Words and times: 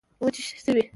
وچي 0.21 0.41
شوې 0.63 0.83